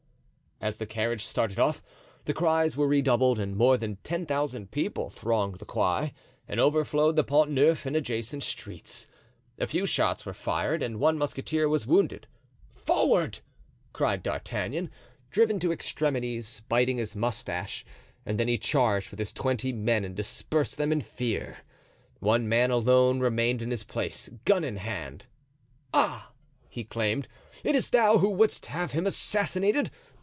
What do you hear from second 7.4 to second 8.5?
Neuf and adjacent